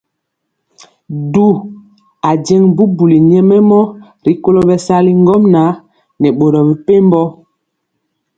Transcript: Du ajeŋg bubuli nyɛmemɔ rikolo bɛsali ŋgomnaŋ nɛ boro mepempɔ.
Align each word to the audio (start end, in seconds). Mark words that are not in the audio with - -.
Du 1.33 1.43
ajeŋg 2.29 2.65
bubuli 2.75 3.17
nyɛmemɔ 3.29 3.79
rikolo 4.25 4.59
bɛsali 4.69 5.11
ŋgomnaŋ 5.21 5.69
nɛ 6.19 6.27
boro 6.37 6.59
mepempɔ. 6.69 7.21